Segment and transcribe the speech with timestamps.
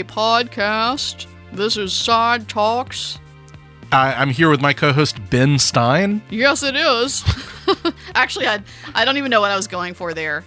[0.00, 1.26] a podcast.
[1.52, 3.18] This is Side Talks.
[3.90, 6.20] I, I'm here with my co-host Ben Stein.
[6.30, 7.24] Yes, it is.
[8.14, 8.60] Actually, I
[8.94, 10.44] I don't even know what I was going for there.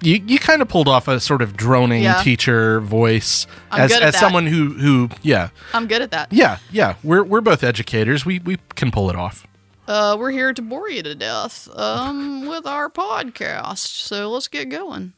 [0.00, 2.22] You you kind of pulled off a sort of droning Yeah.
[2.22, 4.20] teacher voice I'm as good at as that.
[4.20, 6.32] someone who who yeah I'm good at that.
[6.32, 8.24] yeah yeah we're we're both educators.
[8.24, 9.46] We we can pull it off.
[9.88, 13.78] Uh, we're here to bore you to death um, with our podcast.
[13.86, 15.12] So let's get going.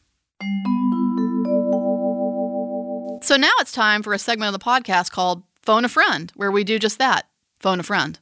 [3.28, 6.50] So now it's time for a segment of the podcast called Phone a Friend, where
[6.50, 7.26] we do just that
[7.60, 8.18] phone a friend.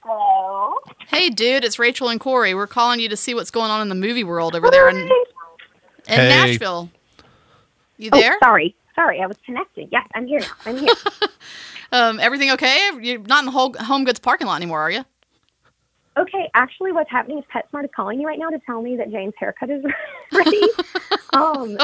[0.00, 0.74] Hello.
[1.06, 2.52] Hey, dude, it's Rachel and Corey.
[2.52, 4.96] We're calling you to see what's going on in the movie world over there in,
[4.96, 5.08] in
[6.08, 6.28] Hey.
[6.28, 6.90] Nashville.
[7.96, 8.38] You Oh, there?
[8.42, 8.74] sorry.
[8.96, 9.88] Sorry, I was connected.
[9.92, 10.46] Yes, I'm here now.
[10.66, 10.94] I'm here.
[11.92, 12.90] Um, everything okay?
[13.00, 15.04] You're not in the whole Home Goods parking lot anymore, are you?
[16.18, 19.12] okay, actually, what's happening is PetSmart is calling you right now to tell me that
[19.12, 19.84] Jane's haircut is
[20.32, 20.60] ready.
[21.32, 21.76] um,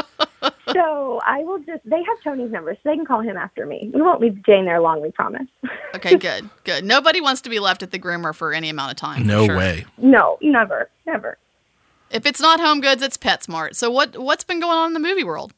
[0.73, 3.91] so I will just, they have Tony's number, so they can call him after me.
[3.93, 5.47] We won't leave Jane there long, we promise.
[5.95, 6.83] Okay, good, good.
[6.83, 9.25] Nobody wants to be left at the groomer for any amount of time.
[9.25, 9.57] No sure.
[9.57, 9.85] way.
[9.97, 11.37] no, never, never.
[12.11, 13.75] If it's not Home Goods, it's PetSmart.
[13.75, 15.53] So what what's been going on in the movie world?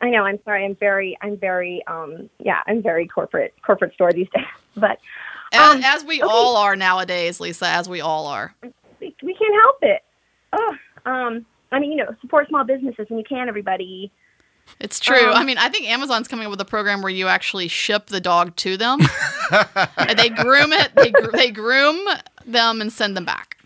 [0.00, 0.64] I know, I'm sorry.
[0.64, 4.44] I'm very, I'm very, um, yeah, I'm very corporate, corporate store these days.
[4.78, 4.98] But
[5.52, 6.30] As, Um, as we okay.
[6.30, 7.66] all are nowadays, Lisa.
[7.66, 8.54] As we all are.
[9.00, 10.02] we, we can't help it.
[10.52, 11.46] Oh, um,
[11.76, 14.10] I mean, you know, support small businesses when you can, everybody.
[14.80, 15.28] It's true.
[15.28, 18.06] Um, I mean, I think Amazon's coming up with a program where you actually ship
[18.06, 18.98] the dog to them.
[19.98, 20.92] And they groom it.
[20.96, 21.98] They gr- they groom
[22.46, 23.58] them and send them back.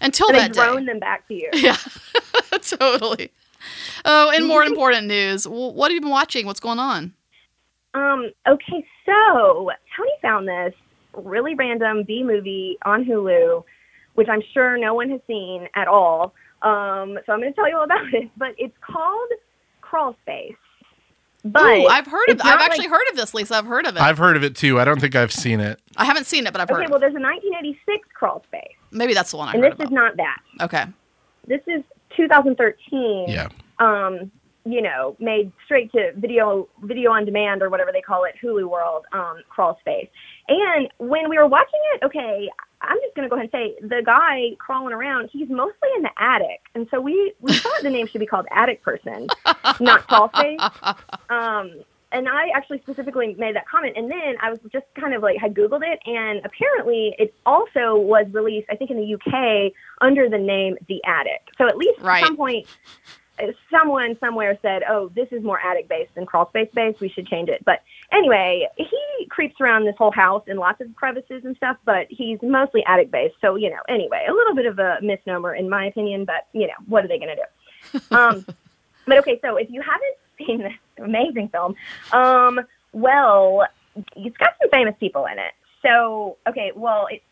[0.00, 0.62] Until And they that day.
[0.64, 1.50] drone them back to you.
[1.54, 1.76] Yeah,
[2.62, 3.32] totally.
[4.04, 5.46] Oh, and more important news.
[5.48, 6.46] What have you been watching?
[6.46, 7.12] What's going on?
[7.94, 10.72] Um, okay, so Tony found this
[11.14, 13.64] really random B movie on Hulu,
[14.14, 16.32] which I'm sure no one has seen at all.
[16.62, 18.30] Um, so I'm going to tell you all about it.
[18.36, 19.30] But it's called
[19.80, 20.54] Crawl Space.
[21.42, 22.40] But Ooh, I've heard of.
[22.40, 23.54] I've not actually like- heard of this, Lisa.
[23.56, 24.02] I've heard of it.
[24.02, 24.78] I've heard of it too.
[24.78, 25.80] I don't think I've seen it.
[25.96, 26.82] I haven't seen it, but I've heard.
[26.82, 29.86] Okay, well, there's a 1986 Crawl Space, Maybe that's the one I and heard this
[29.86, 30.38] is not that.
[30.60, 30.84] okay.
[31.46, 31.82] This is
[32.16, 33.26] 2013.
[33.28, 33.48] Yeah.
[33.78, 34.30] um,
[34.66, 38.68] you know, made straight to video video on demand or whatever they call it, Hulu
[38.68, 40.08] World, um, crawl space.
[40.50, 42.50] And when we were watching it, okay,
[42.82, 46.10] I'm just gonna go ahead and say the guy crawling around, he's mostly in the
[46.18, 46.60] attic.
[46.74, 49.28] And so we, we thought the name should be called Attic Person,
[49.80, 50.60] not crawl space.
[51.30, 53.96] Um and I actually specifically made that comment.
[53.96, 57.96] And then I was just kind of like had Googled it, and apparently it also
[57.96, 61.42] was released, I think, in the UK under the name The Attic.
[61.56, 62.22] So at least Right.
[62.22, 62.66] at some point,
[63.70, 67.00] someone somewhere said, "Oh, this is more attic based than crawl space based.
[67.00, 70.94] We should change it." But anyway, he creeps around this whole house in lots of
[70.94, 73.36] crevices and stuff, but he's mostly attic based.
[73.40, 76.66] So you know, anyway, a little bit of a misnomer in my opinion, but you
[76.66, 78.00] know, what are they going to do?
[78.16, 78.44] Um,
[79.06, 81.74] but okay, so if you haven't seen this amazing film,
[82.12, 82.60] um,
[82.92, 83.66] well,
[84.16, 85.52] it's got some famous people in it.
[85.82, 87.22] So okay, well, it,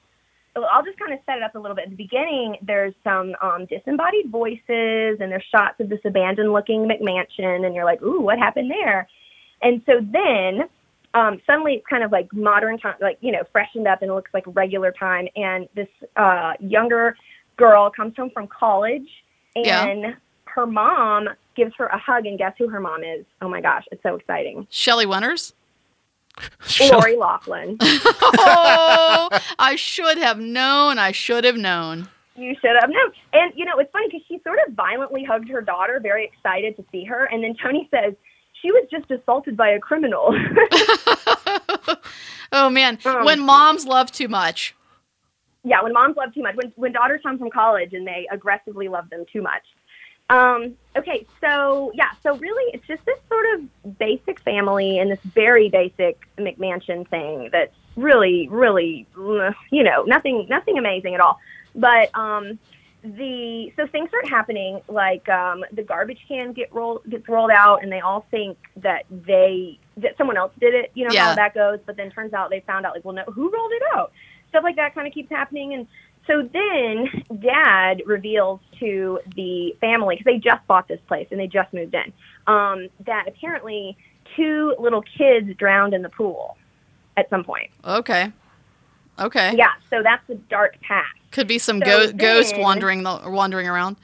[0.65, 1.85] I'll just kind of set it up a little bit.
[1.85, 7.67] At the beginning, there's some um, disembodied voices, and there's shots of this abandoned-looking McMansion,
[7.67, 9.09] and you're like, "Ooh, what happened there?"
[9.63, 10.69] And so then
[11.15, 14.15] um, suddenly it's kind of like modern time, like you know, freshened up, and it
[14.15, 15.29] looks like regular time.
[15.37, 17.17] And this uh, younger
[17.57, 19.09] girl comes home from college,
[19.57, 20.15] and Yeah.
[20.45, 23.25] her mom gives her a hug, and guess who her mom is?
[23.43, 24.67] Oh my gosh, it's so exciting!
[24.71, 25.55] Shelley Winters.
[26.93, 27.77] Lori Loughlin.
[27.83, 29.29] oh,
[29.59, 30.99] I should have known.
[30.99, 32.09] I should have known.
[32.37, 33.13] You should have known.
[33.33, 36.77] And you know, it's funny because she sort of violently hugged her daughter, very excited
[36.77, 37.25] to see her.
[37.27, 38.15] And then Tony says
[38.63, 40.35] she was just assaulted by a criminal.
[42.51, 44.75] Oh man, Um, when moms love too much.
[45.65, 48.89] yeah, when moms love too much, when when daughters come from college and they aggressively
[48.89, 49.63] love them too much.
[50.31, 55.19] Um, okay, so yeah, so really, it's just this sort of basic family and this
[55.35, 59.07] very basic McMansion thing that's really, really,
[59.71, 61.39] you know, nothing, nothing amazing at all.
[61.75, 62.59] But um,
[63.03, 67.83] the so things start happening like um, the garbage can get rolled gets rolled out,
[67.83, 70.91] and they all think that they that someone else did it.
[70.95, 71.29] You know Yeah.
[71.29, 73.73] how that goes, but then turns out they found out like, well, no, who rolled
[73.73, 74.13] it out?
[74.51, 75.87] Stuff like that kind of keeps happening, and
[76.29, 81.49] so then dad reveals to the family because they just bought this place and they
[81.49, 82.13] just moved in
[82.47, 83.97] um, that apparently
[84.37, 86.57] two little kids drowned in the pool
[87.17, 87.71] at some point.
[87.85, 88.31] Okay.
[89.19, 89.55] Okay.
[89.57, 91.09] Yeah, so that's the dark past.
[91.33, 93.97] Could be some So go- ghost wandering the, wandering around.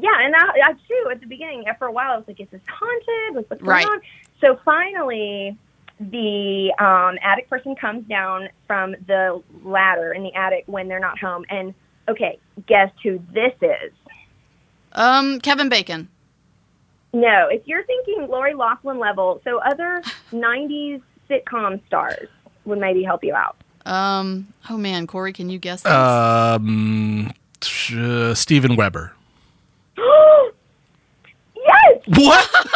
[0.00, 2.48] Yeah, and I, I too at the beginning for a while I was like, is
[2.50, 3.34] this haunted?
[3.36, 3.86] What's, what's going Right.
[3.86, 4.00] on?
[4.40, 5.56] So finally,
[6.00, 11.18] the um, attic person comes down from the ladder in the attic when they're not
[11.18, 11.74] home, and
[12.08, 13.92] okay, guess who this is?
[14.92, 16.08] Um, Kevin Bacon.
[17.12, 20.02] No, if you're thinking Lori Loughlin level, so other
[20.32, 21.00] '90s
[21.30, 22.28] sitcom stars
[22.64, 23.56] would maybe help you out.
[23.86, 24.48] Um.
[24.68, 25.82] Oh man, Corey, can you guess?
[25.82, 25.92] This?
[25.92, 27.32] Um,
[27.96, 29.12] uh, Steven Weber.
[29.96, 30.52] yes,
[32.06, 32.66] What?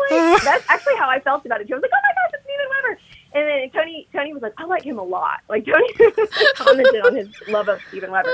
[0.09, 1.67] Like, that's actually how I felt about it.
[1.67, 1.73] too.
[1.73, 2.99] I was like, oh my gosh, it's Steven Weber.
[3.33, 5.39] And then Tony, Tony was like, I like him a lot.
[5.47, 5.87] Like Tony
[6.55, 8.27] commented on his love of Steven Weber.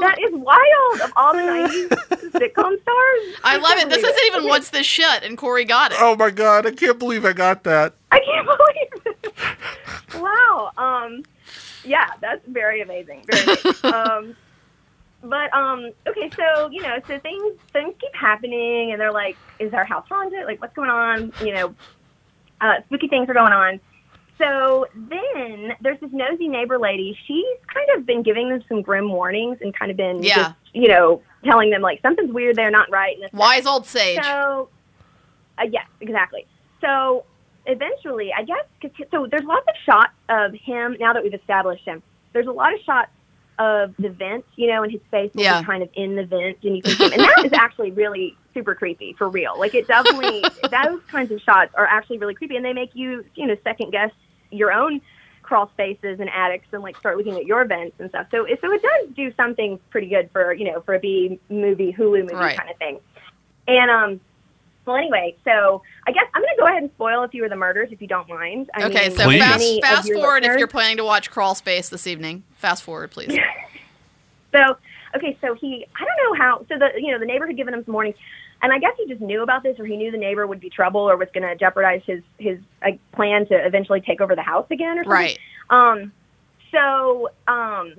[0.00, 1.00] That is wild.
[1.02, 1.88] Of all the '90s
[2.32, 3.88] sitcom stars, I love it.
[3.88, 4.48] This can't isn't even Okay.
[4.48, 5.98] what's this shit, and Corey got it.
[6.00, 6.66] oh my god!
[6.66, 7.94] I can't believe I got that.
[8.10, 10.20] I can't believe it.
[10.20, 10.70] wow.
[10.76, 11.22] Um,
[11.84, 13.24] yeah, that's very amazing.
[13.30, 13.84] Very amazing.
[13.94, 14.36] um,
[15.22, 19.72] but um, okay, so you know, so things things keep happening, and they're like, "Is
[19.72, 20.44] our house haunted?
[20.46, 21.74] Like, what's going on?" You know,
[22.60, 23.80] uh, spooky things are going on.
[24.38, 27.16] So then there's this nosy neighbor lady.
[27.26, 30.34] She's kind of been giving them some grim warnings and kind of been, Yeah.
[30.34, 33.16] just, you know, telling them like something's weird, they're not right.
[33.20, 34.20] And Wise old sage.
[34.24, 34.68] so,
[35.58, 36.46] uh, yes, exactly.
[36.80, 37.24] So
[37.66, 41.84] eventually, I guess, cause, so there's lots of shots of him now that we've established
[41.84, 42.02] him.
[42.32, 43.10] There's a lot of shots
[43.58, 45.60] of the vents, you know, and his face will Yeah.
[45.60, 47.12] be kind of in the vent, and you can see him.
[47.12, 49.58] And that is actually really super creepy for real.
[49.58, 53.24] Like it definitely, those kinds of shots are actually really creepy, and they make you,
[53.34, 54.10] you know, second guess
[54.50, 55.00] your own
[55.42, 58.26] crawl spaces and attics and like start looking at your vents and stuff.
[58.30, 61.38] So, it- so it does do something pretty good for you know for a B
[61.50, 62.56] movie Hulu movie Right.
[62.56, 63.00] kind of thing.
[63.68, 64.20] And um,
[64.86, 67.50] well, anyway, so I guess I'm going to go ahead and spoil a few of
[67.50, 68.68] the murders if you don't mind.
[68.74, 69.38] I okay, mean, so Please.
[69.38, 72.42] fast fast forward if you're planning to watch Crawl Space this evening.
[72.56, 73.36] Fast forward, please.
[74.52, 74.76] So
[75.16, 77.74] okay, so he I don't know how so the you know the neighbor had given
[77.74, 78.16] him some warnings,
[78.62, 80.70] and I guess he just knew about this or he knew the neighbor would be
[80.70, 82.58] trouble or was going to jeopardize his his
[83.12, 85.10] plan to eventually take over the house again or something.
[85.10, 85.38] Right.
[85.70, 86.12] Um,
[86.70, 87.94] so um,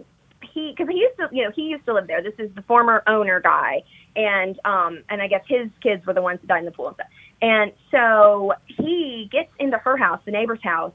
[0.54, 2.22] he because he used to you know he used to live there.
[2.22, 3.84] This is the former owner guy,
[4.16, 6.88] and um, and I guess his kids were the ones that died in the pool
[6.88, 7.08] and stuff.
[7.42, 10.94] And so he gets into her house, the neighbor's house,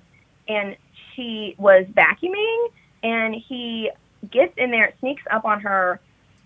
[0.49, 0.77] and
[1.15, 2.69] she was vacuuming,
[3.03, 3.91] and he
[4.31, 6.01] gets in there, sneaks up on her,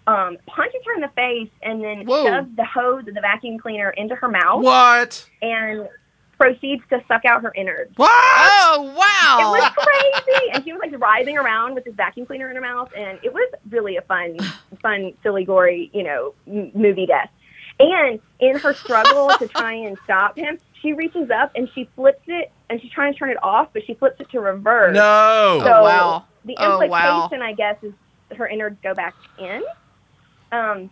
[0.06, 2.24] um, punches her in the face, and then Whoa.
[2.24, 5.28] shoves the hose of the vacuum cleaner into her mouth, What?
[5.40, 5.88] and
[6.42, 7.92] proceeds to suck out her innards.
[7.96, 8.10] What?
[8.10, 9.38] Oh wow.
[9.40, 9.72] It was
[10.24, 13.18] crazy, and she was like writhing around with this vacuum cleaner in her mouth, and
[13.22, 14.36] it was really a fun,
[14.80, 17.30] fun, silly, gory, you know, m- movie death.
[17.78, 22.22] And in her struggle to try and stop him, she reaches up and she flips
[22.26, 24.94] it, and she's trying to turn it off, but she flips it to reverse.
[24.94, 25.60] No.
[25.64, 26.24] So Oh, wow.
[26.44, 27.44] the Oh, implication, wow.
[27.44, 27.92] I guess, is
[28.36, 29.62] her innards go back in.
[30.50, 30.90] Um,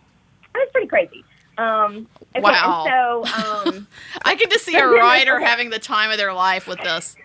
[0.53, 1.23] that's pretty crazy.
[1.57, 2.85] Um, okay, Wow.
[2.87, 3.87] so, um,
[4.23, 7.17] I can just see a writer having the time of their life with this.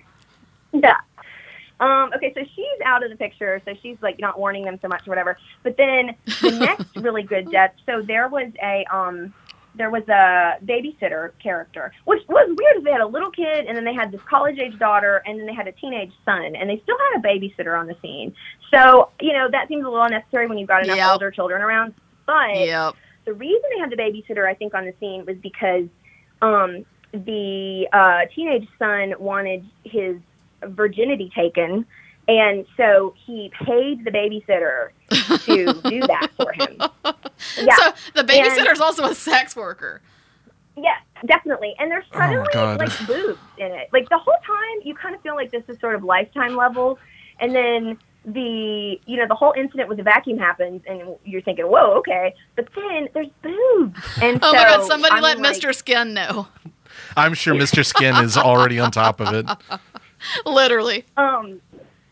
[0.73, 0.96] Yeah.
[1.78, 4.88] Um, okay, so she's out of the picture, so she's like not warning them so
[4.88, 5.37] much or whatever.
[5.62, 7.73] But then the next really good death.
[7.84, 9.34] So there was a um,
[9.75, 12.82] there was a babysitter character, which was weird.
[12.82, 15.46] They had a little kid, and then they had this college age daughter, and then
[15.46, 18.34] they had a teenage son, and they still had a babysitter on the scene.
[18.72, 21.12] So you know that seems a little unnecessary when you've got enough Yep.
[21.12, 21.93] older children around.
[22.27, 22.94] But Yep.
[23.26, 25.84] The reason they had the babysitter, I think, on the scene was because
[26.40, 30.16] um, the uh, teenage son wanted his
[30.64, 31.84] virginity taken,
[32.28, 34.88] and so he paid the babysitter
[35.44, 36.76] to do that for him.
[37.58, 40.00] Yeah, So the babysitter's also a sex worker.
[40.76, 41.74] yeah, definitely.
[41.78, 42.78] And there's Oh, my suddenly God.
[42.80, 43.88] like boobs in it.
[43.92, 46.98] Like the whole time, you kind of feel like this is sort of lifetime level,
[47.40, 51.66] and then the you know the whole incident with the vacuum happens, and you're thinking,
[51.66, 52.34] whoa, okay.
[52.56, 54.86] But then there's boobs, and Oh so my god!
[54.86, 55.74] Somebody I'm let like, Mr.
[55.74, 56.48] Skin know.
[57.16, 57.84] I'm sure Mr.
[57.84, 59.46] Skin is already on top of it.
[60.44, 61.04] Literally.
[61.16, 61.60] Um,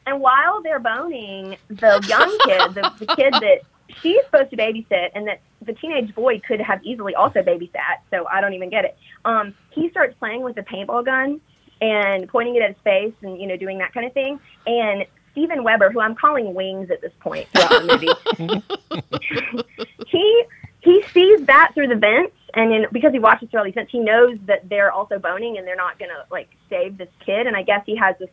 [0.06, 3.60] and while they're boning, the young kid, the, the kid that
[4.02, 8.26] she's supposed to babysit, and that the teenage boy could have easily also babysat, so
[8.28, 8.96] I don't even get it.
[9.24, 11.40] Um, he starts playing with a paintball gun
[11.80, 14.38] and pointing it at his face, and you know, doing that kind of thing.
[14.66, 19.02] And Steven Weber, who I'm calling Wings at this point throughout the
[19.42, 19.62] movie,
[20.06, 20.44] he
[20.80, 23.90] he sees that through the vents, and in, because he watches through all these vents,
[23.90, 27.48] he knows that they're also boning, and they're not gonna like save this kid.
[27.48, 28.28] And I guess he has this,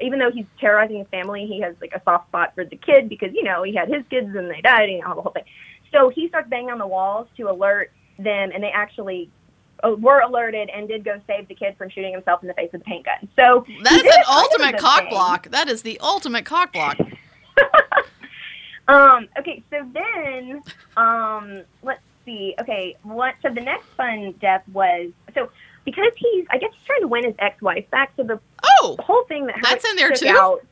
[0.00, 3.10] even though he's terrorizing his family, he has like a soft spot for the kid
[3.10, 5.44] because you know he had his kids and they died, you know the whole thing.
[5.92, 9.30] So he starts banging on the walls to alert them, and they actually
[9.84, 12.80] were alerted and did go save the kid from shooting himself in the face with
[12.82, 13.28] a paint gun.
[13.36, 15.48] So That is an kind of a ultimate cock block.
[15.50, 16.96] That is the ultimate cock block.
[18.88, 20.62] Um, okay, so then,
[20.96, 22.54] um, let's see.
[22.58, 23.34] Okay, what?
[23.42, 25.50] So the next fun death was so
[25.84, 28.12] because he's, I guess he's trying to win his ex-wife back.
[28.16, 28.40] So the
[28.80, 30.28] Oh, whole thing that That's in there, too?
[30.28, 30.64] Out,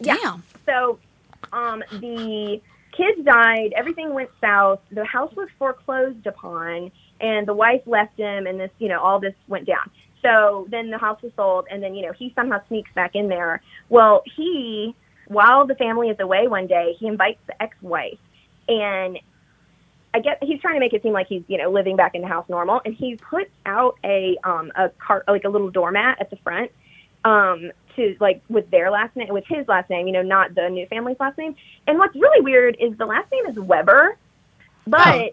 [0.00, 0.16] Yeah.
[0.22, 0.42] damn.
[0.64, 0.98] So,
[1.52, 2.62] um, the
[2.96, 3.74] kids died.
[3.76, 4.80] Everything went south.
[4.90, 6.90] The house was foreclosed upon,
[7.20, 8.46] and the wife left him.
[8.46, 9.90] And this, you know, all this went down.
[10.24, 13.28] So then the house was sold, and then you know he somehow sneaks back in
[13.28, 13.60] there.
[13.90, 14.94] Well, he,
[15.28, 18.18] while the family is away one day, he invites the ex-wife,
[18.66, 19.18] and
[20.14, 22.22] I guess he's trying to make it seem like he's you know living back in
[22.22, 26.18] the house normal, and he puts out a um a cart like a little doormat
[26.20, 26.70] at the front
[27.26, 30.68] um to like with their last name with his last name, you know, not the
[30.70, 31.54] new family's last name.
[31.86, 34.16] And what's really weird is the last name is Weber,
[34.86, 35.28] but Oh.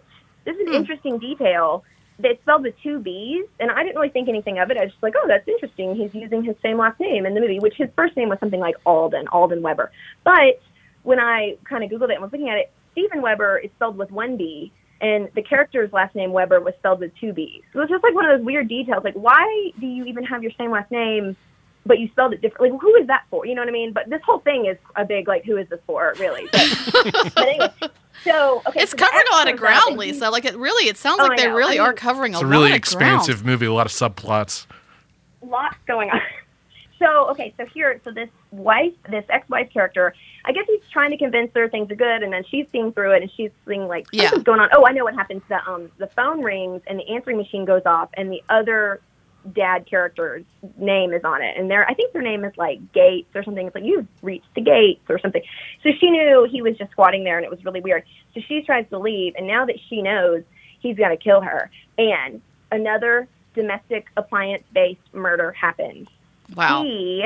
[0.45, 0.73] This is an Hmm.
[0.75, 1.83] interesting detail.
[2.23, 4.77] It's spelled with two B's, and I didn't really think anything of it.
[4.77, 5.95] I was just like, oh, that's interesting.
[5.95, 8.59] He's using his same last name in the movie, which his first name was something
[8.59, 9.91] like Alden, Alden Weber.
[10.23, 10.61] But
[11.03, 13.97] when I kind of Googled it and was looking at it, Steven Weber is spelled
[13.97, 17.63] with one B, and the character's last name Weber was spelled with two B's.
[17.73, 19.03] So it's just like one of those weird details.
[19.03, 21.35] Like, why do you even have your same last name,
[21.85, 22.71] but you spelled it differently?
[22.71, 23.45] Like, who is that for?
[23.45, 23.91] You know what I mean?
[23.93, 26.47] But this whole thing is a big like, who is this for, really?
[26.51, 27.03] But,
[27.35, 27.69] but anyway,
[28.23, 30.29] so okay, It's so covering a lot of ex out ground, Lisa.
[30.29, 31.55] Like it really, it sounds Oh, like I they know.
[31.55, 33.85] really I are covering It's a a really lot of really expansive movie, a lot
[33.87, 34.65] of subplots.
[35.41, 36.19] lots going on.
[36.99, 40.13] So okay, so here, so this wife, this ex-wife character,
[40.45, 43.13] I guess he's trying to convince her things are good, and then she's seeing through
[43.13, 44.29] it, and she's seeing like Yeah.
[44.43, 44.69] going on.
[44.71, 45.41] Oh, I know what happens.
[45.49, 49.01] The um the phone rings and the answering machine goes off, and the other
[49.53, 50.43] dad character's
[50.77, 53.65] name is on it, and their I think their name is like Gates or something.
[53.67, 55.41] It's like you've reached the gates or something.
[55.83, 58.03] So she knew he was just squatting there, and it was really weird.
[58.33, 60.43] So she tries to leave, and now that she knows,
[60.79, 66.07] he's gonna kill her, and another domestic appliance-based murder happens
[66.55, 66.83] Wow.
[66.83, 67.25] he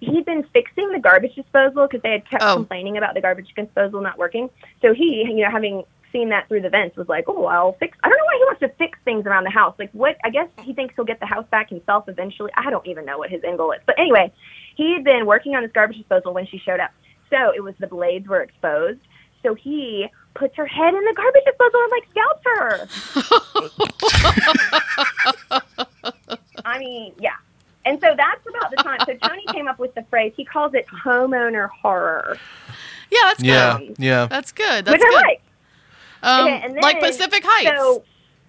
[0.00, 2.54] he'd been fixing the garbage disposal because they had kept Oh.
[2.54, 4.48] complaining about the garbage disposal not working.
[4.80, 7.96] So he, you know, having seen that through the vents, was like, "Oh, I'll fix."
[8.02, 9.74] I don't know why he wants to fix things around the house.
[9.78, 10.16] Like, what?
[10.24, 12.50] I guess he thinks he'll get the house back himself eventually.
[12.56, 13.80] I don't even know what his end goal is.
[13.86, 14.32] But anyway,
[14.76, 16.90] he had been working on this garbage disposal when she showed up.
[17.30, 19.00] So it was the blades were exposed.
[19.42, 22.88] So he puts her head in the garbage disposal and like scalps her.
[26.64, 27.36] I mean, yeah.
[27.84, 28.98] And so that's about the time.
[29.06, 30.32] So Tony came up with the phrase.
[30.36, 32.36] He calls it homeowner horror,
[33.10, 33.46] Yeah, that's good.
[33.48, 34.26] Yeah, yeah.
[34.26, 34.84] That's good.
[34.84, 35.22] That's which I good.
[35.22, 35.42] like.
[36.22, 37.78] Um, Okay, and like Pacific Heights.
[37.78, 38.04] So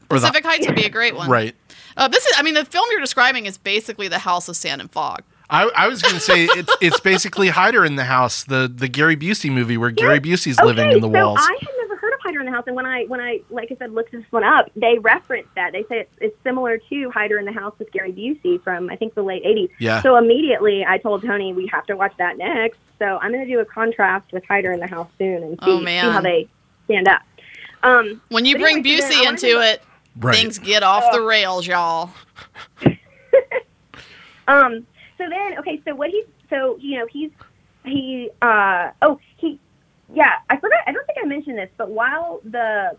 [0.09, 1.29] Pacific Heights would be a great one.
[1.29, 1.55] right.
[1.97, 4.79] Uh, this is, I mean, the film you're describing is basically the House of Sand
[4.79, 5.21] and Fog.
[5.49, 8.88] I, I was going to say it's it's basically Hider in the House, the the
[8.88, 11.39] Gary Busey movie where Gary Busey's living in the so walls.
[11.41, 13.71] I had never heard of Hider in the House, and when I when I like
[13.71, 15.71] I said looked this one up, they reference that.
[15.73, 18.95] They say it's, it's similar to Hider in the House with Gary Busey from I
[18.95, 19.71] think the late '80s.
[19.79, 20.01] Yeah.
[20.03, 22.77] So immediately I told Tony we have to watch that next.
[22.99, 25.71] So I'm going to do a contrast with Hider in the House soon and see,
[25.71, 26.47] Oh, see how they
[26.85, 27.21] stand up.
[27.83, 29.81] Um, When you bring anyway, Busey into to- it,
[30.17, 30.36] right.
[30.36, 31.17] things get off Oh.
[31.19, 32.09] the rails, y'all.
[34.48, 34.86] Um.
[35.17, 35.79] So then, okay.
[35.86, 37.29] So what he's so you know he's
[37.86, 39.59] he uh oh he
[40.13, 42.98] yeah I forgot I don't think I mentioned this but while the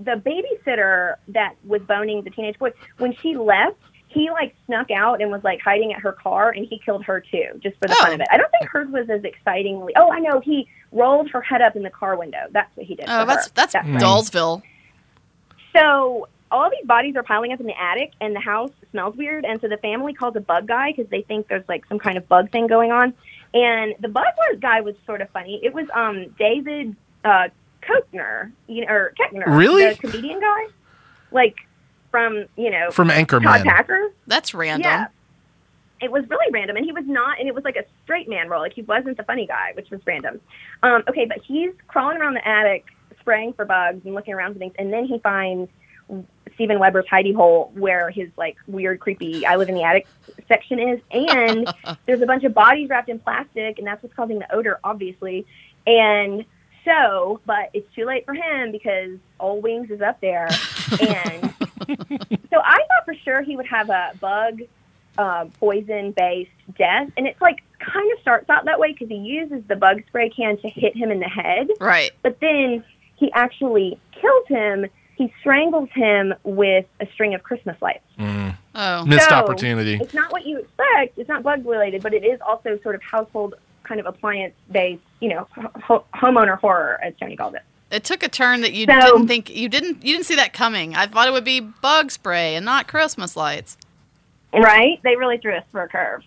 [0.00, 3.76] the babysitter that was boning the teenage boy when she left
[4.08, 7.20] he like snuck out and was like hiding at her car and he killed her
[7.20, 8.04] too just for the Oh.
[8.04, 11.28] fun of it I don't think hers was as excitingly oh I know he rolled
[11.30, 13.52] her head up in the car window that's what he did Oh, to that's her.
[13.54, 13.84] that's right.
[13.84, 14.62] Dollsville.
[15.76, 19.44] So all these bodies are piling up in the attic, and the house smells weird.
[19.44, 22.16] And so the family calls a bug guy because they think there's like some kind
[22.16, 23.12] of bug thing going on.
[23.54, 24.24] And the bug
[24.60, 25.60] guy was sort of funny.
[25.62, 27.48] It was um David uh,
[27.82, 29.88] Koechner, you know, or Keckner, Really?
[29.88, 30.66] the comedian guy,
[31.32, 31.56] like
[32.12, 33.42] from you know From Anchorman.
[33.44, 34.12] Todd Packer.
[34.28, 34.82] That's random.
[34.88, 35.06] Yeah.
[36.04, 38.48] It was really random, and he was not, and it was like a straight man
[38.48, 38.60] role.
[38.60, 40.40] Like he wasn't the funny guy, which was random.
[40.82, 42.84] Um, okay, but he's crawling around the attic,
[43.20, 45.70] spraying for bugs and looking around for things, and then he finds
[46.54, 50.06] Steven Weber's hidey hole where his like weird, creepy "I live in the attic"
[50.46, 51.72] section is, and
[52.06, 55.46] there's a bunch of bodies wrapped in plastic, and that's what's causing the odor, obviously.
[55.86, 56.44] And
[56.84, 60.48] so, but it's too late for him because Old Wings is up there,
[61.00, 61.54] and
[62.50, 64.60] so I thought for sure he would have a bug
[65.18, 69.16] uh, poison based death, and it's like kind of starts out that way because he
[69.16, 72.10] uses the bug spray can to hit him in the head, Right.
[72.22, 72.82] but then
[73.16, 74.86] he actually kills him.
[75.16, 78.02] He strangles him with a string of Christmas lights.
[78.18, 78.56] Mm.
[78.74, 79.04] Oh.
[79.04, 79.94] Missed So- opportunity.
[80.00, 81.18] It's not what you expect.
[81.18, 83.54] It's not bug related, but it is also sort of household
[83.84, 85.46] kind of appliance based, you know,
[85.82, 87.62] ho- homeowner horror, as Tony called it.
[87.90, 90.52] It took a turn that you So- didn't think you didn't you didn't see that
[90.52, 90.96] coming.
[90.96, 93.76] I thought it would be bug spray and not Christmas lights.
[94.62, 95.00] Right?
[95.02, 96.22] They really threw us for a curve.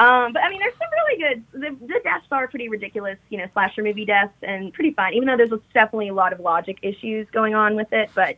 [0.00, 1.44] Um, but I mean, there's some really good.
[1.52, 5.12] The, the deaths are pretty ridiculous, you know, slasher movie deaths, and pretty fun.
[5.14, 8.36] Even though there's definitely a lot of logic issues going on with it, but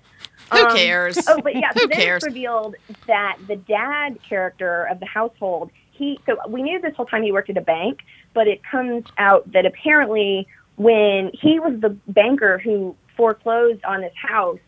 [0.53, 1.19] Who um, cares?
[1.29, 2.23] Oh, but yeah, Who then cares?
[2.23, 7.07] it's revealed that the dad character of the household, he so we knew this whole
[7.07, 8.01] time he worked at a bank,
[8.33, 14.15] but it comes out that apparently when he was the banker who foreclosed on this
[14.17, 14.59] house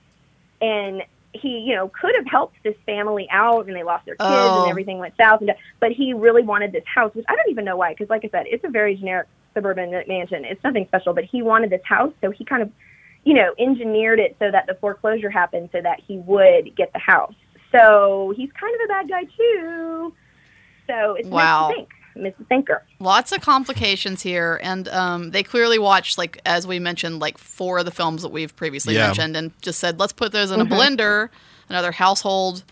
[0.60, 1.02] and
[1.34, 4.58] he, you know, could have helped this family out and they lost their kids Oh.
[4.58, 7.64] and everything went south and but he really wanted this house, which I don't even
[7.64, 10.44] know why because like I said, it's a very generic suburban mansion.
[10.44, 12.70] It's nothing special, but he wanted this house, so he kind of
[13.24, 16.98] you know, engineered it so that the foreclosure happened so that he would get the
[16.98, 17.34] house.
[17.70, 20.12] So he's kind of a bad guy too.
[20.88, 21.68] So it's Wow.
[21.70, 21.76] Mr.
[21.76, 22.46] Think, Mrs.
[22.48, 22.82] Thinker.
[23.00, 27.78] Lots of complications here, and um, they clearly watched, like as we mentioned, like four
[27.78, 29.06] of the films that we've previously Yeah.
[29.06, 30.72] mentioned, and just said, let's put those in Mm-hmm.
[30.72, 31.28] a blender.
[31.68, 32.64] Another household,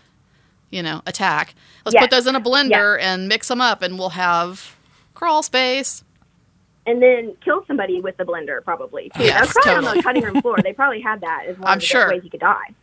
[0.69, 1.55] you know, attack.
[1.85, 2.03] Let's Yes.
[2.03, 4.75] put those in a blender and mix them up, and we'll have
[5.15, 6.03] crawl space.
[6.85, 9.11] And then kill somebody with the blender, probably.
[9.15, 9.23] Too.
[9.23, 10.57] Yes, That was probably on the cutting room floor.
[10.63, 12.09] They probably had that as one I'm of the sure.
[12.09, 12.73] ways you could die.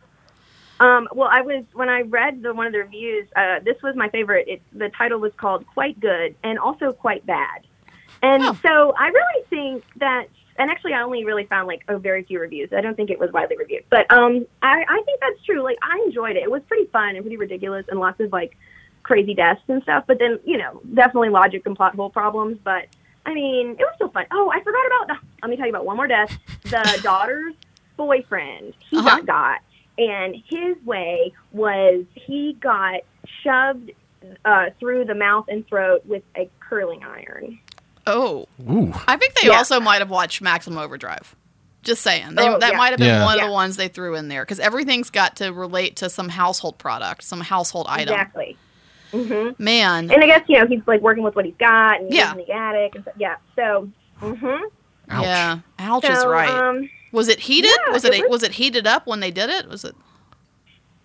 [0.79, 3.27] Um, well, I was when I read the one of the reviews.
[3.35, 4.47] Uh, this was my favorite.
[4.47, 7.61] It, the title was called "Quite Good" and also "Quite Bad."
[8.21, 8.57] And Oh.
[8.61, 10.25] so I really think that,
[10.57, 12.69] and actually, I only really found like a very few reviews.
[12.73, 15.61] I don't think it was widely reviewed, but um, I, I think that's true.
[15.63, 16.43] Like I enjoyed it.
[16.43, 18.57] It was pretty fun and pretty ridiculous, and lots of like
[19.03, 20.03] crazy deaths and stuff.
[20.07, 22.57] But then, you know, definitely logic and plot hole problems.
[22.63, 22.87] But
[23.25, 24.25] I mean, it was still fun.
[24.31, 25.27] Oh, I forgot about the.
[25.41, 26.37] Let me tell you about one more death.
[26.63, 27.53] The daughter's
[27.97, 28.73] boyfriend.
[28.89, 29.09] He Uh-huh.
[29.17, 29.59] got got,
[29.99, 33.01] and his way was he got
[33.43, 33.91] shoved
[34.45, 37.59] uh, through the mouth and throat with a curling iron.
[38.07, 38.91] Oh, Ooh.
[39.07, 39.57] I think they Yeah.
[39.57, 41.35] also might have watched Maximum Overdrive.
[41.83, 42.77] Just saying, they, Oh, that yeah.
[42.77, 43.23] might have been Yeah.
[43.23, 46.27] one of the ones they threw in there because everything's got to relate to some
[46.29, 48.13] household product, some household item.
[48.13, 48.57] Exactly.
[49.11, 52.11] hmm Man, And I guess you know he's like working with what he's got and
[52.13, 52.31] Yeah.
[52.31, 53.35] in the attic and so, yeah.
[53.55, 53.89] So.
[54.21, 54.45] hmm
[55.11, 55.23] Ouch.
[55.23, 56.49] yeah, ouch so, is right.
[56.49, 57.71] Um, was it heated?
[57.87, 59.67] yeah, was it, it was, was- it heated up when they did it?
[59.67, 59.95] Was it?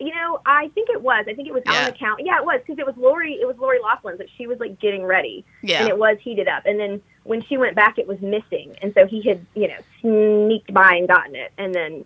[0.01, 1.25] You know, I think it was.
[1.29, 1.79] I think it was Yeah.
[1.79, 2.21] on the count.
[2.25, 3.35] Yeah, it was because it was Lori.
[3.35, 5.81] It was Lori Loughlin's that she was like getting ready, Yeah.
[5.81, 6.67] and it was heated up.
[6.67, 9.79] And then when she went back, it was missing, and so he had you know
[10.01, 12.05] sneaked by and gotten it, and then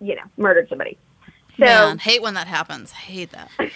[0.00, 0.98] you know murdered somebody.
[1.56, 2.92] So Man, hate when that happens.
[2.92, 3.50] I Hate that.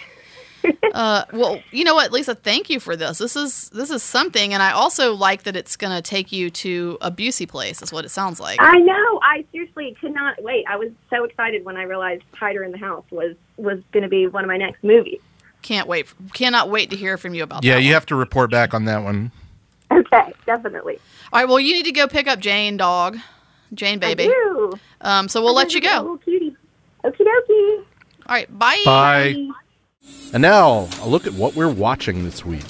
[0.93, 2.35] uh, well, you know what, Lisa?
[2.35, 3.19] Thank you for this.
[3.19, 6.51] This is this is something, and I also like that it's going to take you
[6.51, 7.83] to a Busey place.
[7.83, 8.59] Is what it sounds like.
[8.61, 9.21] I know.
[9.23, 10.65] I seriously could not wait.
[10.69, 14.09] I was so excited when I realized Hider in the House was was going to
[14.09, 15.21] be one of my next movies.
[15.63, 16.13] Can't wait.
[16.33, 17.69] Cannot wait to hear from you about that.
[17.69, 17.83] Yeah, that.
[17.83, 17.95] you one.
[17.95, 19.31] have to report back on that one.
[19.91, 20.99] Okay, definitely.
[21.33, 21.49] All right.
[21.49, 23.19] Well, you need to go pick up Jane, dog.
[23.75, 24.25] Jane, baby.
[24.25, 24.73] I do.
[25.01, 26.19] Um, so we'll let you go.
[26.25, 26.57] Cutie.
[27.05, 27.85] Okie dokie.
[28.27, 28.59] All right.
[28.59, 28.83] Bye.
[28.85, 29.49] Bye.
[30.33, 32.65] And now, a look at what we're watching this week.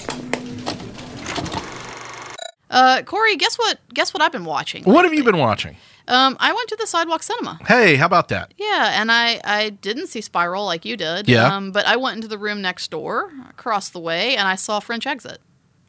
[2.69, 3.79] Uh, Corey, guess what?
[3.93, 4.83] Guess what I've been watching.
[4.83, 5.77] What have you been watching?
[6.07, 7.59] Um, I went to the Sidewalk Cinema.
[7.65, 8.53] Hey, how about that?
[8.57, 11.29] Yeah, and I I didn't see Spiral like you did.
[11.29, 11.55] Yeah.
[11.55, 14.79] Um, but I went into the room next door, across the way, and I saw
[14.79, 15.39] French Exit.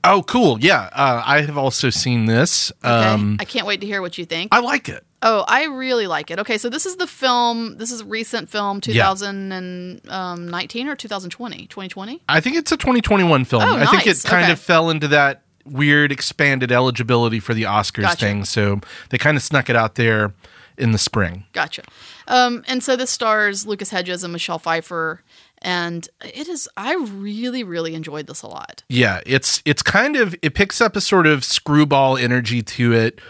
[0.04, 0.60] Oh, cool.
[0.60, 2.70] Yeah, uh, I have also seen this.
[2.84, 2.88] Okay.
[2.92, 4.54] Um, I can't wait to hear what you think.
[4.54, 5.02] I like it.
[5.24, 6.38] Oh, I really like it.
[6.38, 7.78] Okay, so this is the film.
[7.78, 9.12] This is a recent film, Yeah.
[9.14, 11.66] 2019 or 2020?
[11.66, 12.22] 2020.
[12.28, 13.62] I think it's a 2021 film.
[13.62, 14.52] Oh, I think it kind Okay.
[14.52, 18.16] of fell into that weird expanded eligibility for the Oscars Gotcha.
[18.26, 18.44] thing.
[18.44, 20.34] So they kind of snuck it out there
[20.76, 21.44] in the spring.
[21.52, 21.82] Gotcha.
[22.28, 25.22] Um, and so this stars Lucas Hedges and Michelle Pfeiffer,
[25.62, 26.68] and it is.
[26.76, 28.82] I really, really enjoyed this a lot.
[28.88, 33.20] Yeah, it's it's kind of it picks up a sort of screwball energy to it.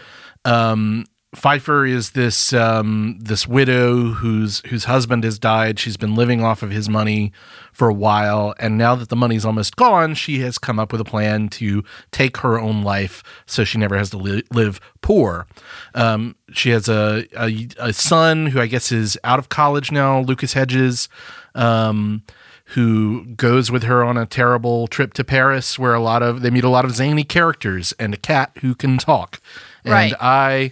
[0.43, 1.05] Um,
[1.35, 5.79] Pfeiffer is this um, this widow whose whose husband has died.
[5.79, 7.31] She's been living off of his money
[7.73, 11.01] for a while, and now that the money's almost gone, she has come up with
[11.01, 15.45] a plan to take her own life, so she never has to li- live poor.
[15.93, 20.21] Um, she has a, a a son who I guess is out of college now,
[20.21, 21.09] Lucas Hedges.
[21.53, 22.23] Um,
[22.69, 26.49] who goes with her on a terrible trip to Paris where a lot of they
[26.49, 29.39] meet a lot of zany characters and a cat who can talk.
[29.83, 30.13] And Right.
[30.19, 30.71] I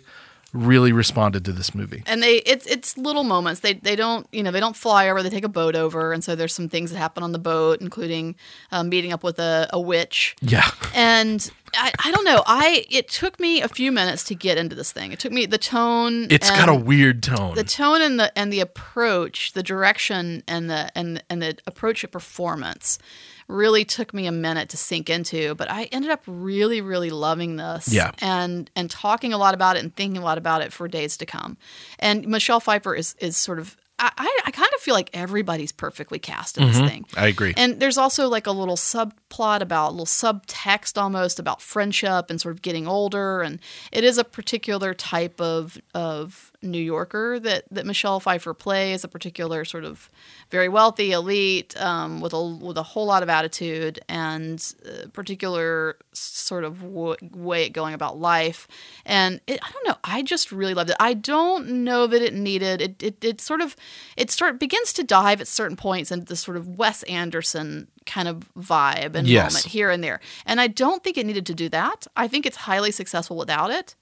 [0.53, 2.03] really responded to this movie.
[2.05, 5.23] and they it's it's little moments they they don't you know they don't fly over
[5.23, 7.81] they take a boat over and so there's some things that happen on the boat
[7.81, 8.35] including
[8.71, 10.69] um, meeting up with a, a witch Yeah.
[10.93, 14.75] and I, I don't know i it took me a few minutes to get into
[14.75, 17.55] this thing it took me the tone It's and got a weird tone.
[17.55, 22.03] the tone and the and the approach the direction and the and and the approach
[22.03, 22.99] of performance
[23.47, 27.56] really took me a minute to sink into but i ended up really really loving
[27.56, 28.12] this Yeah.
[28.21, 31.17] and and talking a lot about it and thinking a lot about it for days
[31.17, 31.58] to come
[31.99, 36.19] and michelle pfeiffer is is sort of I, I kind of feel like everybody's perfectly
[36.19, 36.88] cast in this mm-hmm.
[36.88, 37.06] thing.
[37.15, 37.53] I agree.
[37.56, 42.41] And there's also like a little subplot about a little subtext almost about friendship and
[42.41, 43.41] sort of getting older.
[43.41, 43.60] And
[43.91, 49.08] it is a particular type of of New Yorker that that Michelle Pfeiffer plays, a
[49.08, 50.10] particular sort of
[50.49, 54.73] very wealthy elite um, with a with a whole lot of attitude and
[55.04, 58.67] a particular sort of w- way of going about life.
[59.06, 60.95] And it, I don't know, I just really loved it.
[60.99, 63.04] I don't know that it needed it.
[63.04, 63.76] It, it sort of
[64.17, 68.28] it start begins to dive at certain points into this sort of Wes Anderson kind
[68.28, 69.54] of vibe and Yes.
[69.54, 70.19] moment here and there.
[70.45, 72.08] And I don't think it needed to do that.
[72.15, 73.95] I think it's highly successful without it.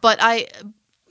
[0.00, 0.46] But I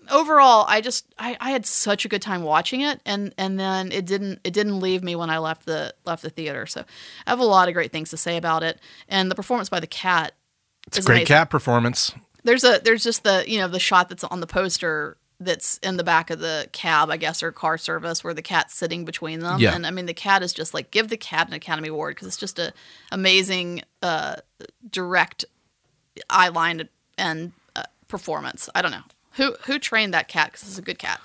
[0.09, 3.91] overall I just I, I had such a good time watching it and and then
[3.91, 6.65] it didn't it didn't leave me when I left the left the theater.
[6.65, 6.83] So
[7.25, 8.79] I have a lot of great things to say about it.
[9.07, 10.33] And the performance by the cat
[10.87, 11.27] It's a great amazing.
[11.27, 12.13] cat performance.
[12.43, 15.97] There's a there's just the you know the shot that's on the poster that's in
[15.97, 19.41] the back of the cab, I guess, or car service where the cat's sitting between
[19.41, 19.59] them.
[19.59, 19.75] Yeah.
[19.75, 22.27] And I mean, the cat is just like give the cat an Academy Award because
[22.27, 22.73] it's just a
[23.11, 24.37] amazing uh,
[24.89, 25.45] direct
[26.29, 26.89] eye line
[27.19, 28.67] and uh, performance.
[28.73, 29.03] I don't know
[29.37, 31.21] who who trained that cat because it's a good cat.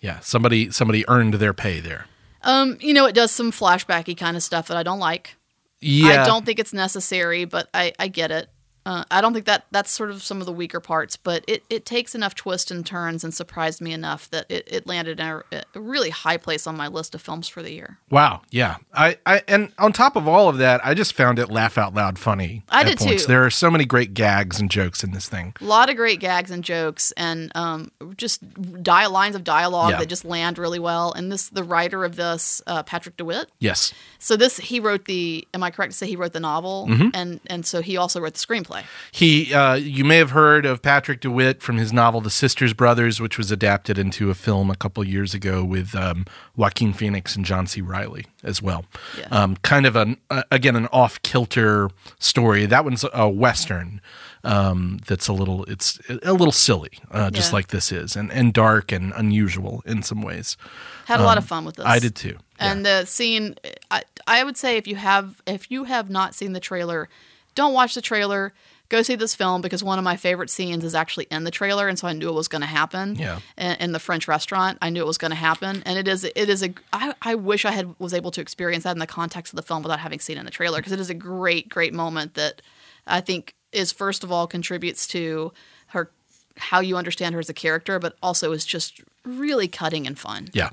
[0.00, 2.06] Yeah, somebody somebody earned their pay there.
[2.42, 5.34] Um, you know, it does some flashbacky kind of stuff that I don't like.
[5.80, 8.48] Yeah, I don't think it's necessary, but I, I get it.
[8.86, 11.64] Uh, I don't think that that's sort of some of the weaker parts, but it,
[11.70, 15.26] it takes enough twists and turns and surprised me enough that it, it landed in
[15.26, 15.42] a,
[15.74, 17.98] a really high place on my list of films for the year.
[18.10, 18.76] Wow, yeah.
[18.92, 21.94] I, I and on top of all of that, I just found it laugh out
[21.94, 22.62] loud funny.
[22.68, 23.22] I did points.
[23.22, 23.28] too.
[23.28, 25.54] There are so many great gags and jokes in this thing.
[25.60, 29.98] A lot of great gags and jokes, and um, just lines of dialogue Yeah.
[30.00, 31.12] that just land really well.
[31.12, 33.50] And this, the writer of this, uh, Patrick DeWitt.
[33.58, 33.94] Yes.
[34.24, 35.46] So this, he wrote the.
[35.52, 36.86] Am I correct to say he wrote the novel?
[36.88, 37.08] Mm-hmm.
[37.12, 38.82] And and so he also wrote the screenplay.
[39.12, 43.20] He uh, you may have heard of Patrick DeWitt from his novel The Sisters Brothers,
[43.20, 46.24] which was adapted into a film a couple years ago with um,
[46.56, 47.82] Joaquin Phoenix and John C.
[47.82, 48.86] Reilly as well.
[49.18, 49.26] Yeah.
[49.30, 52.64] Um, kind of an uh, again an off kilter story.
[52.64, 54.00] That one's a western.
[54.42, 57.56] Um, that's a little it's a little silly, uh, just Yeah.
[57.56, 60.56] like this is, and and dark and unusual in some ways.
[61.04, 61.84] Had a lot of fun with this.
[61.84, 62.38] Um, I did too.
[62.64, 63.56] And the scene,
[63.90, 67.08] I, I would say if you have if you have not seen the trailer,
[67.54, 68.52] don't watch the trailer.
[68.90, 71.88] Go see this film because one of my favorite scenes is actually in the trailer,
[71.88, 73.16] and so I knew it was going to happen.
[73.16, 73.40] Yeah.
[73.56, 76.24] In, in the French restaurant, I knew it was going to happen, and it is
[76.24, 76.74] it is a.
[76.92, 79.62] I, I wish I had was able to experience that in the context of the
[79.62, 82.34] film without having seen it in the trailer because it is a great great moment
[82.34, 82.60] that
[83.06, 85.52] I think is first of all contributes to
[85.88, 86.10] her
[86.56, 90.48] how you understand her as a character, but also is just really cutting and fun.
[90.52, 90.70] Yeah.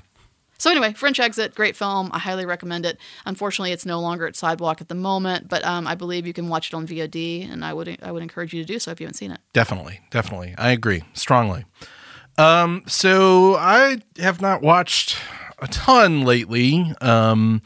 [0.62, 2.08] So anyway, French Exit, great film.
[2.12, 2.96] I highly recommend it.
[3.26, 6.48] Unfortunately, it's no longer at Sidewalk at the moment, but um, I believe you can
[6.48, 9.00] watch it on VOD, and I would I would encourage you to do so if
[9.00, 9.40] you haven't seen it.
[9.52, 10.54] Definitely, definitely.
[10.56, 11.64] I agree strongly.
[12.38, 15.18] Um, so I have not watched
[15.58, 17.60] a ton lately, um,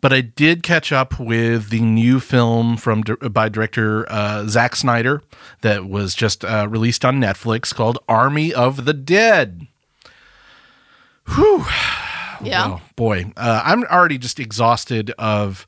[0.00, 5.20] but I did catch up with the new film from by director uh, Zack Snyder
[5.60, 9.66] that was just uh, released on Netflix called Army of the Dead.
[12.42, 15.66] Yeah, boy, uh, I'm already just exhausted of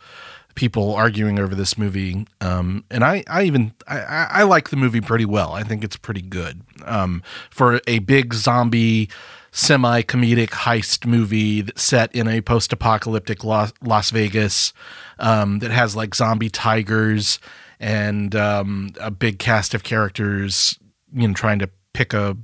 [0.55, 2.27] people arguing over this movie.
[2.41, 5.53] Um, and I, I even I, I like the movie pretty well.
[5.53, 9.09] I think it's pretty good um, for a big zombie
[9.51, 14.73] semi comedic heist movie set in a post apocalyptic Las, Las Vegas
[15.19, 17.39] um, that has like zombie tigers
[17.79, 20.79] and um, a big cast of characters,
[21.13, 22.37] you know, trying to pick a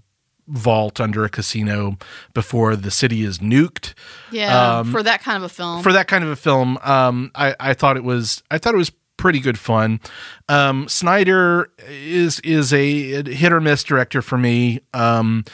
[0.48, 1.96] vault under a casino
[2.34, 3.94] before the city is nuked
[4.30, 4.82] yeah.
[4.82, 7.54] for that kind of a film, Um, for that kind of a film, um, I,
[7.60, 10.00] I thought it was I thought it was pretty good fun.
[10.48, 15.44] Um, Snyder is is a hit or miss director for me, um,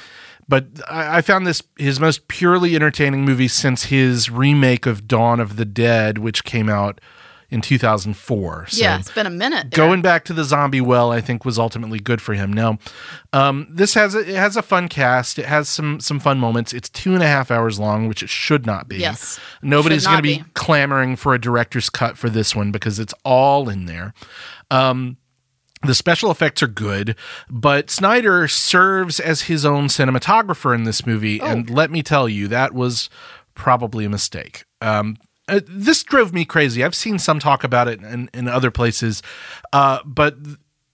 [0.47, 5.41] but I, I found this his most purely entertaining movie since his remake of Dawn
[5.41, 7.01] of the Dead, which came out
[7.51, 8.67] in 2004.
[8.69, 9.71] So yeah, it's been a minute.
[9.71, 12.79] going back to the zombie well i think was ultimately good for him now
[13.33, 16.73] um, this has a, it has a fun cast it has some some fun moments
[16.73, 19.39] it's two and a half hours long which it should not be Yes.
[19.63, 20.45] nobody's going to be, be.
[20.55, 24.15] clamoring for a director's cut for this one because it's all in there
[24.71, 25.17] um,
[25.83, 27.15] the special effects are good,
[27.51, 31.47] but Snyder serves as his own cinematographer in this movie, Oh.
[31.47, 33.11] and let me tell you, that was
[33.55, 34.65] probably a mistake.
[34.81, 36.83] Um, uh, this drove me crazy.
[36.85, 39.23] I've seen some talk about it in, in other places,
[39.73, 40.37] uh, but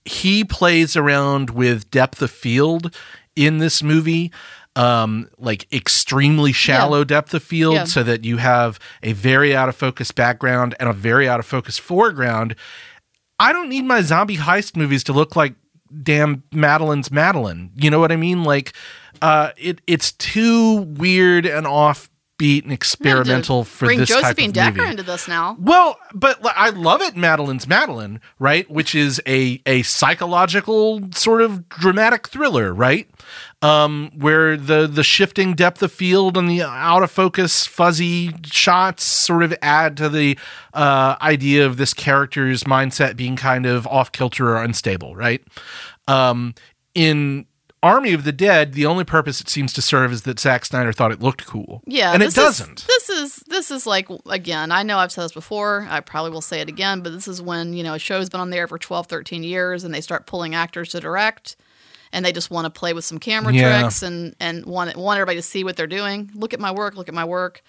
[0.04, 2.94] he plays around with depth of field
[3.36, 4.32] in this movie.
[4.76, 7.84] Um, like extremely shallow depth of field, Yeah.
[7.84, 11.44] so that you have a very out of focus background and a very out of
[11.46, 12.54] focus foreground.
[13.40, 15.54] I don't need my zombie heist movies to look like
[16.04, 17.72] damn Madeline's Madeline.
[17.74, 18.44] You know what I mean?
[18.44, 18.72] Like,
[19.20, 22.08] uh, it it's too weird and off
[22.40, 24.90] offbeat and experimental for Bring this Josephine type of Decker movie.
[24.90, 25.57] into this now.
[25.59, 27.16] Well, but I love it.
[27.16, 28.68] Madeline's Madeline, right?
[28.70, 33.09] Which is a a psychological sort of dramatic thriller, right?
[33.62, 39.05] Um, where the the shifting depth of field and the out of focus fuzzy shots
[39.05, 40.38] sort of add to the
[40.72, 45.42] uh, idea of this character's mindset being kind of off kilter or unstable, right?
[46.09, 46.55] Um,
[46.94, 47.46] in
[47.83, 50.93] Army of the Dead, the only purpose it seems to serve is that Zack Snyder
[50.93, 51.83] thought it looked cool.
[51.87, 52.87] Yeah, and it doesn't.
[52.87, 54.71] this is this is like again.
[54.71, 55.87] I know I've said this before.
[55.88, 58.40] I probably will say it again, but this is when you know a show's been
[58.40, 61.57] on there for 12, 13 years, and they start pulling actors to direct,
[62.12, 63.81] and they just want to play with some camera Yeah.
[63.81, 66.31] tricks and and want want everybody to see what they're doing.
[66.35, 66.97] Look at my work.
[66.97, 67.62] Look at my work.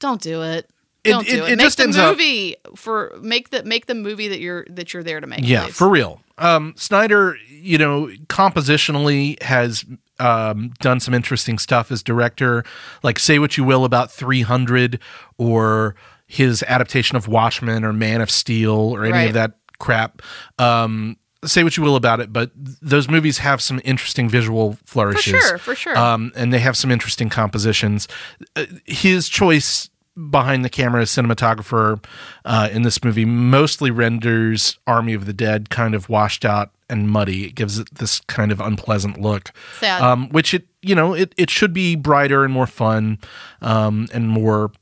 [0.00, 0.68] Don't do it.
[1.04, 1.52] It- Don't it- do it.
[1.52, 4.66] it make just the ends up- movie for make the make the movie that you're
[4.70, 5.40] that you're there to make.
[5.44, 5.76] Yeah, please.
[5.76, 6.20] for real.
[6.38, 9.84] Um, Snyder, you know, compositionally has
[10.18, 12.64] um, done some interesting stuff as director.
[13.02, 14.98] Like, say what you will about 300
[15.36, 15.94] or
[16.26, 19.28] his adaptation of Watchmen or Man of Steel or any Right.
[19.28, 20.22] of that crap.
[20.58, 24.76] Um, say what you will about it, but th- those movies have some interesting visual
[24.84, 25.32] flourishes.
[25.34, 25.96] for sure, for sure.
[25.96, 28.08] Um, and they have some interesting compositions.
[28.56, 29.88] Uh, his choice
[30.30, 32.04] behind the camera cinematographer
[32.44, 37.08] uh, in this movie mostly renders Army of the Dead kind of washed out and
[37.08, 37.44] muddy.
[37.46, 39.50] It gives it this kind of unpleasant look,
[40.00, 43.18] um, which it you know it it should be brighter and more fun
[43.60, 44.72] um, and more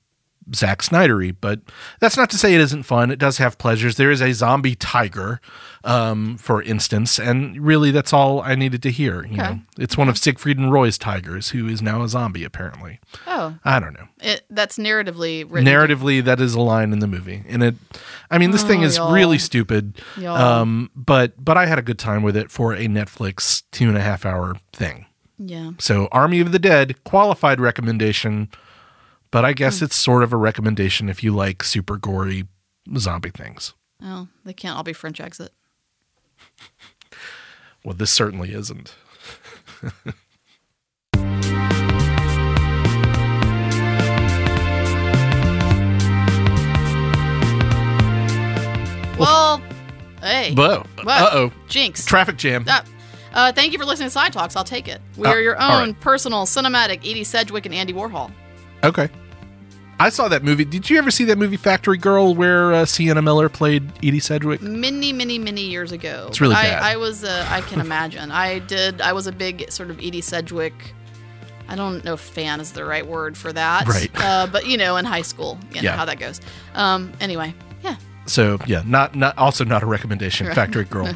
[0.55, 1.61] Zack Snydery, but
[2.01, 3.11] that's not to say it isn't fun.
[3.11, 3.97] It does have pleasures.
[3.97, 5.41] There is a zombie tiger,
[5.85, 9.25] um, for instance, and really that's all I needed to hear.
[9.27, 9.51] You Okay.
[9.55, 12.45] know, it's one of Siegfried and Roy's tigers, who is now a zombie.
[12.45, 14.07] Apparently, oh, I don't know.
[14.21, 15.65] it that's narratively written.
[15.67, 17.75] Narratively, that is a line in the movie, and it.
[18.31, 19.13] I mean, this thing Oh, is y'all.
[19.13, 20.01] really stupid.
[20.17, 20.37] Y'all.
[20.37, 23.97] Um, but but I had a good time with it for a Netflix two and
[23.97, 25.07] a half hour thing.
[25.39, 25.73] Yeah.
[25.79, 28.49] So, Army of the Dead, qualified recommendation,
[29.31, 29.55] but I Hmm.
[29.57, 32.47] guess it's sort of a recommendation if you like super gory
[32.97, 33.75] zombie things.
[34.03, 35.53] Oh, they can't all be French exit.
[37.85, 38.97] Well, this certainly isn't.
[49.19, 49.63] Well,
[50.21, 50.53] hey.
[50.55, 50.85] Whoa.
[51.07, 51.53] Uh oh.
[51.69, 52.05] Jinx.
[52.05, 52.67] Traffic jam.
[52.69, 52.83] Uh,
[53.33, 54.57] uh, thank you for listening to Side Talks.
[54.57, 55.01] I'll take it.
[55.17, 56.01] We Uh, are your own right.
[56.01, 58.31] personal cinematic Edie Sedgwick and Andy Warhol.
[58.85, 59.09] Okay.
[59.99, 60.67] I saw that movie.
[60.67, 64.61] Did you ever see that movie Factory Girl where uh, Sienna Miller played Edie Sedgwick?
[64.61, 66.27] Many, many, many years ago.
[66.29, 66.83] It's really I, bad.
[66.83, 68.31] I was, uh, I can imagine.
[68.31, 70.75] I did, I was a big sort of Edie Sedgwick.
[71.69, 73.89] I don't know if fan is the right word for that.
[73.89, 74.11] Right.
[74.15, 75.97] Uh, but, you know, in high school, you know Yeah.
[75.97, 76.41] how that goes.
[76.75, 77.55] Um, anyway.
[78.27, 80.53] So yeah, not not also not a recommendation.
[80.53, 81.09] Factory Girl.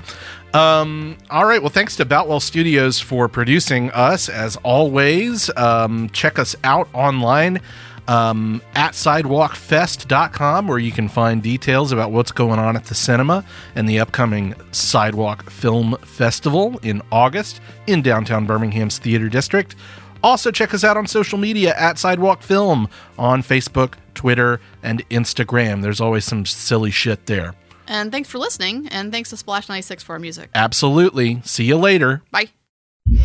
[0.54, 1.60] um, all right.
[1.60, 5.50] Well, thanks to Boutwell Studios for producing us as always.
[5.56, 7.60] Um, check us out online
[8.08, 13.44] um, at sidewalkfest.com where you can find details about what's going on at the cinema
[13.74, 19.76] and the upcoming Sidewalk Film Festival in August in downtown Birmingham's Theater District.
[20.22, 25.83] Also, check us out on social media at Sidewalk Film on Facebook, Twitter, and Instagram.
[25.83, 27.54] There's always some silly shit there.
[27.87, 28.87] And thanks for listening.
[28.88, 30.50] And thanks to Splash 96 for our music.
[30.54, 31.40] Absolutely.
[31.44, 32.22] See you later.
[32.30, 32.50] Bye.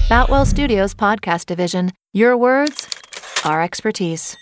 [0.09, 1.91] Boutwell Studios Podcast Division.
[2.13, 2.89] Your words,
[3.43, 4.35] our expertise.